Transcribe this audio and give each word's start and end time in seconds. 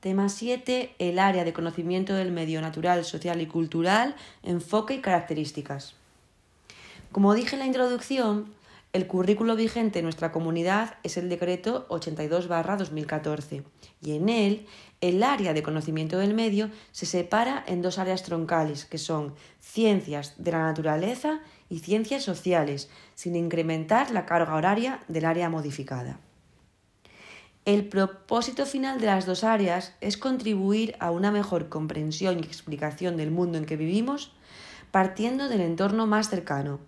Tema 0.00 0.30
7. 0.30 0.94
El 0.98 1.18
área 1.18 1.44
de 1.44 1.52
conocimiento 1.52 2.14
del 2.14 2.32
medio 2.32 2.62
natural, 2.62 3.04
social 3.04 3.42
y 3.42 3.46
cultural, 3.46 4.16
enfoque 4.42 4.94
y 4.94 5.00
características. 5.02 5.94
Como 7.12 7.34
dije 7.34 7.54
en 7.54 7.60
la 7.60 7.66
introducción, 7.66 8.46
el 8.94 9.06
currículo 9.06 9.56
vigente 9.56 9.98
en 9.98 10.06
nuestra 10.06 10.32
comunidad 10.32 10.94
es 11.02 11.18
el 11.18 11.28
decreto 11.28 11.86
82-2014 11.90 13.62
y 14.00 14.16
en 14.16 14.30
él 14.30 14.66
el 15.02 15.22
área 15.22 15.52
de 15.52 15.62
conocimiento 15.62 16.16
del 16.16 16.32
medio 16.32 16.70
se 16.92 17.04
separa 17.04 17.62
en 17.66 17.82
dos 17.82 17.98
áreas 17.98 18.22
troncales 18.22 18.86
que 18.86 18.96
son 18.96 19.34
ciencias 19.60 20.42
de 20.42 20.52
la 20.52 20.60
naturaleza 20.60 21.40
y 21.68 21.80
ciencias 21.80 22.22
sociales, 22.22 22.88
sin 23.14 23.36
incrementar 23.36 24.12
la 24.12 24.24
carga 24.24 24.54
horaria 24.54 25.00
del 25.08 25.26
área 25.26 25.50
modificada. 25.50 26.18
El 27.66 27.88
propósito 27.88 28.64
final 28.64 29.00
de 29.00 29.06
las 29.06 29.26
dos 29.26 29.44
áreas 29.44 29.94
es 30.00 30.16
contribuir 30.16 30.96
a 30.98 31.10
una 31.10 31.30
mejor 31.30 31.68
comprensión 31.68 32.38
y 32.38 32.42
explicación 32.42 33.16
del 33.16 33.30
mundo 33.30 33.58
en 33.58 33.66
que 33.66 33.76
vivimos 33.76 34.32
partiendo 34.90 35.48
del 35.48 35.60
entorno 35.60 36.06
más 36.06 36.30
cercano, 36.30 36.80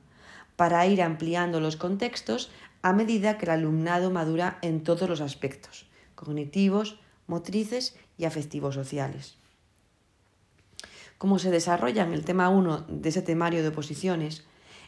para 0.56 0.86
ir 0.86 1.02
ampliando 1.02 1.60
los 1.60 1.76
contextos 1.76 2.50
a 2.82 2.92
medida 2.92 3.38
que 3.38 3.46
el 3.46 3.52
alumnado 3.52 4.10
madura 4.10 4.58
en 4.62 4.82
todos 4.82 5.08
los 5.08 5.20
aspectos, 5.20 5.86
cognitivos, 6.14 6.98
motrices 7.26 7.96
y 8.18 8.24
afectivos 8.24 8.74
sociales. 8.74 9.36
Como 11.18 11.38
se 11.38 11.50
desarrolla 11.50 12.02
en 12.02 12.12
el 12.12 12.24
tema 12.24 12.48
1 12.48 12.86
de 12.88 13.08
ese 13.08 13.22
temario 13.22 13.62
de 13.62 13.68
oposiciones, 13.68 14.44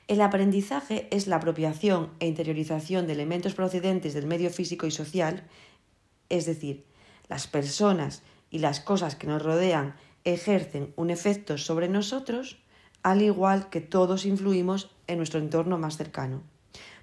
el 0.09 0.21
aprendizaje 0.21 1.09
es 1.11 1.27
la 1.29 1.37
apropiación 1.37 2.11
e 2.19 2.27
interiorización 2.27 3.07
de 3.07 3.15
elementos 3.15 3.55
procedentes 3.55 4.13
del 4.13 4.27
medio 4.27 4.51
físico 4.51 4.87
y 4.87 4.91
social, 4.91 5.45
es 6.29 6.47
decir, 6.47 6.85
las 7.29 7.47
personas 7.47 8.23
y 8.51 8.59
las 8.59 8.81
cosas 8.81 9.17
que 9.17 9.27
nos 9.27 9.43
rodean 9.43 9.97
ejercen 10.25 10.93
un 10.97 11.11
efecto 11.11 11.59
sobre 11.59 11.89
nosotros, 11.89 12.59
al 13.03 13.23
igual 13.23 13.69
que 13.69 13.81
todos 13.81 14.25
influimos 14.25 14.91
en 15.07 15.19
nuestro 15.19 15.41
entorno 15.41 15.79
más 15.79 15.97
cercano. 15.97 16.43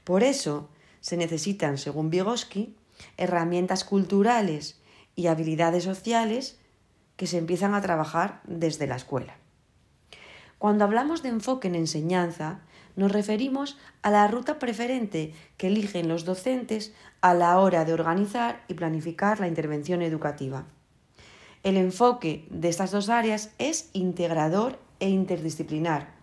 Por 0.03 0.23
eso 0.23 0.69
se 0.99 1.17
necesitan, 1.17 1.77
según 1.77 2.09
Vygotsky, 2.09 2.75
herramientas 3.17 3.83
culturales 3.83 4.79
y 5.15 5.27
habilidades 5.27 5.83
sociales 5.83 6.59
que 7.15 7.27
se 7.27 7.37
empiezan 7.37 7.73
a 7.73 7.81
trabajar 7.81 8.41
desde 8.45 8.87
la 8.87 8.95
escuela. 8.95 9.35
Cuando 10.57 10.83
hablamos 10.83 11.23
de 11.23 11.29
enfoque 11.29 11.67
en 11.67 11.75
enseñanza, 11.75 12.61
nos 12.95 13.11
referimos 13.11 13.77
a 14.01 14.11
la 14.11 14.27
ruta 14.27 14.59
preferente 14.59 15.33
que 15.57 15.67
eligen 15.67 16.07
los 16.07 16.25
docentes 16.25 16.93
a 17.21 17.33
la 17.33 17.59
hora 17.59 17.85
de 17.85 17.93
organizar 17.93 18.63
y 18.67 18.73
planificar 18.73 19.39
la 19.39 19.47
intervención 19.47 20.01
educativa. 20.01 20.65
El 21.63 21.77
enfoque 21.77 22.47
de 22.49 22.69
estas 22.69 22.91
dos 22.91 23.09
áreas 23.09 23.51
es 23.59 23.89
integrador 23.93 24.79
e 24.99 25.09
interdisciplinar, 25.09 26.13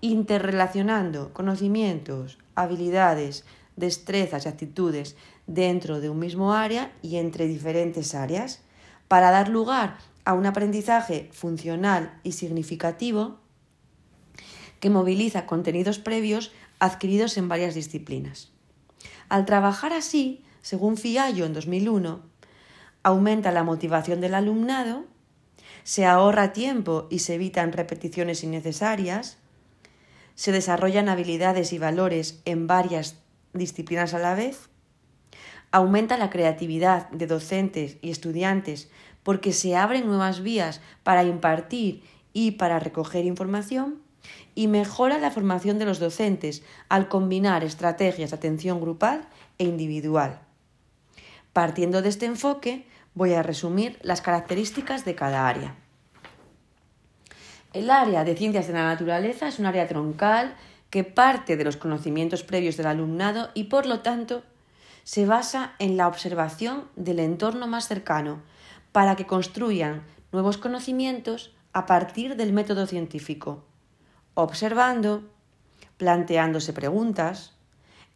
interrelacionando 0.00 1.32
conocimientos, 1.32 2.38
habilidades, 2.54 3.44
destrezas 3.76 4.44
y 4.44 4.48
actitudes 4.48 5.16
dentro 5.46 6.00
de 6.00 6.10
un 6.10 6.18
mismo 6.18 6.52
área 6.52 6.92
y 7.02 7.16
entre 7.16 7.46
diferentes 7.46 8.14
áreas, 8.14 8.60
para 9.08 9.30
dar 9.30 9.48
lugar 9.48 9.98
a 10.24 10.34
un 10.34 10.46
aprendizaje 10.46 11.28
funcional 11.32 12.18
y 12.22 12.32
significativo 12.32 13.38
que 14.84 14.90
moviliza 14.90 15.46
contenidos 15.46 15.98
previos 15.98 16.52
adquiridos 16.78 17.38
en 17.38 17.48
varias 17.48 17.74
disciplinas. 17.74 18.52
Al 19.30 19.46
trabajar 19.46 19.94
así, 19.94 20.44
según 20.60 20.98
Fiallo 20.98 21.46
en 21.46 21.54
2001, 21.54 22.20
aumenta 23.02 23.50
la 23.50 23.62
motivación 23.62 24.20
del 24.20 24.34
alumnado 24.34 25.06
se 25.84 26.04
ahorra 26.04 26.52
tiempo 26.52 27.06
y 27.10 27.20
se 27.20 27.34
evitan 27.34 27.72
repeticiones 27.72 28.44
innecesarias, 28.44 29.38
se 30.34 30.52
desarrollan 30.52 31.08
habilidades 31.08 31.72
y 31.72 31.78
valores 31.78 32.42
en 32.44 32.66
varias 32.66 33.16
disciplinas 33.54 34.12
a 34.12 34.18
la 34.18 34.34
vez, 34.34 34.68
aumenta 35.70 36.18
la 36.18 36.28
creatividad 36.28 37.08
de 37.08 37.26
docentes 37.26 37.96
y 38.02 38.10
estudiantes 38.10 38.90
porque 39.22 39.54
se 39.54 39.76
abren 39.76 40.06
nuevas 40.06 40.42
vías 40.42 40.82
para 41.04 41.24
impartir 41.24 42.02
y 42.34 42.52
para 42.52 42.78
recoger 42.78 43.24
información, 43.24 44.03
y 44.54 44.68
mejora 44.68 45.18
la 45.18 45.30
formación 45.30 45.78
de 45.78 45.84
los 45.84 45.98
docentes 45.98 46.62
al 46.88 47.08
combinar 47.08 47.64
estrategias 47.64 48.30
de 48.30 48.36
atención 48.36 48.80
grupal 48.80 49.28
e 49.58 49.64
individual. 49.64 50.40
Partiendo 51.52 52.02
de 52.02 52.08
este 52.08 52.26
enfoque, 52.26 52.86
Voy 53.16 53.32
a 53.34 53.44
resumir 53.44 53.96
las 54.02 54.20
características 54.20 55.04
de 55.04 55.14
cada 55.14 55.46
área. 55.46 55.76
El 57.72 57.88
área 57.88 58.24
de 58.24 58.36
ciencias 58.36 58.66
de 58.66 58.72
la 58.72 58.86
naturaleza 58.86 59.46
es 59.46 59.60
un 59.60 59.66
área 59.66 59.86
troncal 59.86 60.56
que 60.90 61.04
parte 61.04 61.56
de 61.56 61.62
los 61.62 61.76
conocimientos 61.76 62.42
previos 62.42 62.76
del 62.76 62.88
alumnado 62.88 63.50
y 63.54 63.64
por 63.64 63.86
lo 63.86 64.00
tanto 64.00 64.42
se 65.04 65.26
basa 65.26 65.74
en 65.78 65.96
la 65.96 66.08
observación 66.08 66.88
del 66.96 67.20
entorno 67.20 67.68
más 67.68 67.86
cercano 67.86 68.42
para 68.90 69.14
que 69.14 69.26
construyan 69.26 70.02
nuevos 70.32 70.58
conocimientos 70.58 71.54
a 71.72 71.86
partir 71.86 72.34
del 72.34 72.52
método 72.52 72.86
científico, 72.86 73.62
observando, 74.34 75.22
planteándose 75.96 76.72
preguntas, 76.72 77.52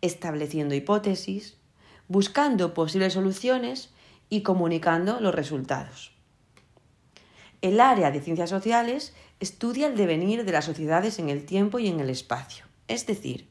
estableciendo 0.00 0.74
hipótesis, 0.74 1.56
buscando 2.08 2.74
posibles 2.74 3.14
soluciones 3.14 3.90
y 4.28 4.42
comunicando 4.42 5.20
los 5.20 5.34
resultados. 5.34 6.12
El 7.60 7.80
área 7.80 8.10
de 8.10 8.20
ciencias 8.20 8.50
sociales 8.50 9.14
estudia 9.40 9.86
el 9.86 9.96
devenir 9.96 10.44
de 10.44 10.52
las 10.52 10.64
sociedades 10.64 11.18
en 11.18 11.28
el 11.28 11.44
tiempo 11.44 11.78
y 11.78 11.88
en 11.88 12.00
el 12.00 12.10
espacio, 12.10 12.66
es 12.86 13.06
decir, 13.06 13.48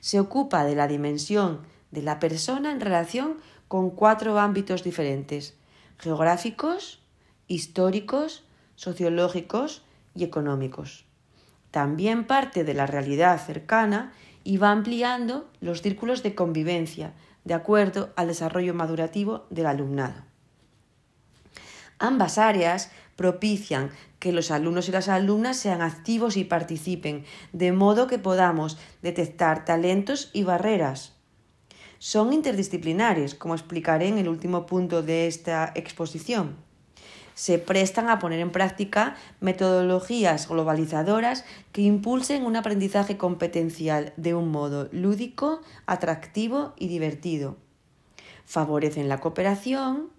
se 0.00 0.20
ocupa 0.20 0.64
de 0.64 0.74
la 0.74 0.88
dimensión 0.88 1.60
de 1.90 2.02
la 2.02 2.18
persona 2.18 2.72
en 2.72 2.80
relación 2.80 3.38
con 3.66 3.90
cuatro 3.90 4.38
ámbitos 4.38 4.82
diferentes, 4.82 5.56
geográficos, 5.98 7.00
históricos, 7.48 8.44
sociológicos 8.76 9.82
y 10.14 10.24
económicos. 10.24 11.07
También 11.70 12.26
parte 12.26 12.64
de 12.64 12.74
la 12.74 12.86
realidad 12.86 13.44
cercana 13.44 14.12
y 14.44 14.56
va 14.56 14.70
ampliando 14.70 15.50
los 15.60 15.82
círculos 15.82 16.22
de 16.22 16.34
convivencia 16.34 17.12
de 17.44 17.54
acuerdo 17.54 18.10
al 18.16 18.28
desarrollo 18.28 18.74
madurativo 18.74 19.46
del 19.50 19.66
alumnado. 19.66 20.22
Ambas 21.98 22.38
áreas 22.38 22.90
propician 23.16 23.90
que 24.18 24.32
los 24.32 24.50
alumnos 24.50 24.88
y 24.88 24.92
las 24.92 25.08
alumnas 25.08 25.56
sean 25.56 25.82
activos 25.82 26.36
y 26.36 26.44
participen, 26.44 27.24
de 27.52 27.72
modo 27.72 28.06
que 28.06 28.18
podamos 28.18 28.78
detectar 29.02 29.64
talentos 29.64 30.30
y 30.32 30.44
barreras. 30.44 31.14
Son 31.98 32.32
interdisciplinares, 32.32 33.34
como 33.34 33.54
explicaré 33.54 34.08
en 34.08 34.18
el 34.18 34.28
último 34.28 34.66
punto 34.66 35.02
de 35.02 35.26
esta 35.26 35.72
exposición 35.74 36.67
se 37.38 37.60
prestan 37.60 38.08
a 38.08 38.18
poner 38.18 38.40
en 38.40 38.50
práctica 38.50 39.14
metodologías 39.38 40.48
globalizadoras 40.48 41.44
que 41.70 41.82
impulsen 41.82 42.44
un 42.44 42.56
aprendizaje 42.56 43.16
competencial 43.16 44.12
de 44.16 44.34
un 44.34 44.50
modo 44.50 44.88
lúdico, 44.90 45.60
atractivo 45.86 46.74
y 46.76 46.88
divertido. 46.88 47.56
Favorecen 48.44 49.08
la 49.08 49.20
cooperación 49.20 50.10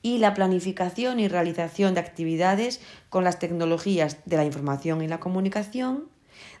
y 0.00 0.16
la 0.16 0.32
planificación 0.32 1.20
y 1.20 1.28
realización 1.28 1.92
de 1.92 2.00
actividades 2.00 2.80
con 3.10 3.24
las 3.24 3.38
tecnologías 3.38 4.16
de 4.24 4.38
la 4.38 4.46
información 4.46 5.02
y 5.02 5.06
la 5.06 5.20
comunicación, 5.20 6.08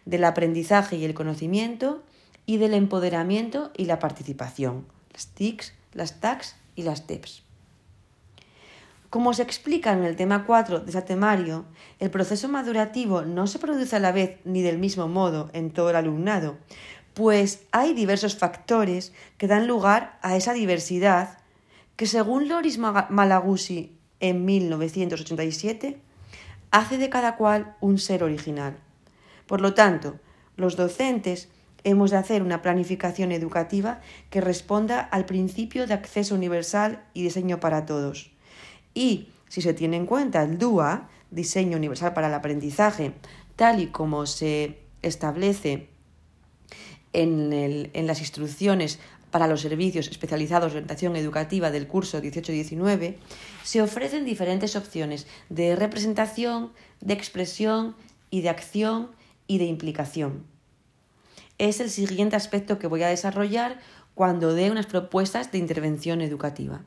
del 0.04 0.24
aprendizaje 0.24 0.96
y 0.96 1.06
el 1.06 1.14
conocimiento 1.14 2.02
y 2.44 2.58
del 2.58 2.74
empoderamiento 2.74 3.70
y 3.74 3.86
la 3.86 4.00
participación, 4.00 4.86
las 5.14 5.28
TICs, 5.28 5.72
las 5.94 6.20
TACs 6.20 6.56
y 6.76 6.82
las 6.82 7.06
TEPS. 7.06 7.43
Como 9.14 9.32
se 9.32 9.42
explica 9.42 9.92
en 9.92 10.02
el 10.02 10.16
tema 10.16 10.44
4 10.44 10.80
de 10.80 10.90
ese 10.90 11.00
temario, 11.00 11.66
el 12.00 12.10
proceso 12.10 12.48
madurativo 12.48 13.22
no 13.22 13.46
se 13.46 13.60
produce 13.60 13.94
a 13.94 14.00
la 14.00 14.10
vez 14.10 14.40
ni 14.44 14.60
del 14.60 14.76
mismo 14.76 15.06
modo 15.06 15.50
en 15.52 15.70
todo 15.70 15.90
el 15.90 15.94
alumnado, 15.94 16.56
pues 17.14 17.62
hay 17.70 17.94
diversos 17.94 18.36
factores 18.36 19.12
que 19.38 19.46
dan 19.46 19.68
lugar 19.68 20.18
a 20.20 20.34
esa 20.36 20.52
diversidad 20.52 21.38
que, 21.94 22.06
según 22.06 22.48
Loris 22.48 22.76
Malaguzzi 22.78 23.96
en 24.18 24.44
1987, 24.44 25.96
hace 26.72 26.98
de 26.98 27.08
cada 27.08 27.36
cual 27.36 27.76
un 27.80 27.98
ser 27.98 28.24
original. 28.24 28.78
Por 29.46 29.60
lo 29.60 29.74
tanto, 29.74 30.18
los 30.56 30.74
docentes 30.74 31.50
hemos 31.84 32.10
de 32.10 32.16
hacer 32.16 32.42
una 32.42 32.62
planificación 32.62 33.30
educativa 33.30 34.00
que 34.30 34.40
responda 34.40 34.98
al 34.98 35.24
principio 35.24 35.86
de 35.86 35.94
acceso 35.94 36.34
universal 36.34 37.04
y 37.14 37.22
diseño 37.22 37.60
para 37.60 37.86
todos 37.86 38.33
y 38.94 39.28
si 39.48 39.60
se 39.60 39.74
tiene 39.74 39.96
en 39.96 40.06
cuenta 40.06 40.42
el 40.42 40.58
DUA, 40.58 41.08
Diseño 41.30 41.76
Universal 41.76 42.14
para 42.14 42.28
el 42.28 42.34
Aprendizaje, 42.34 43.12
tal 43.56 43.80
y 43.80 43.88
como 43.88 44.26
se 44.26 44.78
establece 45.02 45.88
en, 47.12 48.06
las 48.06 48.20
instrucciones 48.20 48.98
para 49.30 49.46
los 49.48 49.60
servicios 49.60 50.08
especializados 50.08 50.72
de 50.72 50.78
orientación 50.78 51.16
educativa 51.16 51.70
del 51.70 51.88
curso 51.88 52.22
18-19, 52.22 53.16
se 53.64 53.82
ofrecen 53.82 54.24
diferentes 54.24 54.76
opciones 54.76 55.26
de 55.48 55.76
representación, 55.76 56.72
de 57.00 57.14
expresión 57.14 57.96
y 58.30 58.42
de 58.42 58.48
acción 58.48 59.10
y 59.46 59.58
de 59.58 59.64
implicación. 59.64 60.44
Es 61.58 61.80
el 61.80 61.90
siguiente 61.90 62.36
aspecto 62.36 62.78
que 62.78 62.86
voy 62.86 63.02
a 63.02 63.08
desarrollar 63.08 63.80
cuando 64.14 64.54
dé 64.54 64.70
unas 64.70 64.86
propuestas 64.86 65.50
de 65.52 65.58
intervención 65.58 66.20
educativa. 66.20 66.84